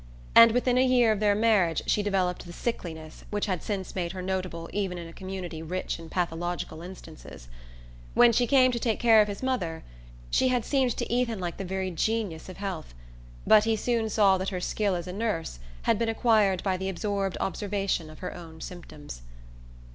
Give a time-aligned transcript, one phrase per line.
[0.33, 4.13] And within a year of their marriage she developed the "sickliness" which had since made
[4.13, 7.47] her notable even in a community rich in pathological instances.
[8.15, 9.83] When she came to take care of his mother
[10.31, 12.95] she had seemed to Ethan like the very genius of health,
[13.45, 16.89] but he soon saw that her skill as a nurse had been acquired by the
[16.89, 19.21] absorbed observation of her own symptoms.